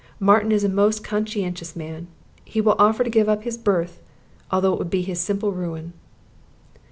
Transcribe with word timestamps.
Martin 0.19 0.51
is 0.51 0.63
a 0.63 0.67
most 0.67 1.03
conscientious 1.03 1.75
man. 1.75 2.07
He 2.43 2.59
will 2.59 2.75
offer 2.79 3.03
to 3.03 3.09
give 3.11 3.29
up 3.29 3.43
his 3.43 3.55
berth, 3.55 4.01
although 4.49 4.73
it 4.73 4.79
would 4.79 4.89
be 4.89 5.03
his 5.03 5.21
simple 5.21 5.51
ruin." 5.51 5.93